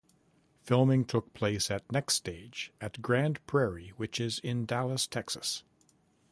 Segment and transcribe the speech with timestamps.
[0.63, 5.61] Filming took place at NextStage at Grand Prairie which is in Dallas, Texas.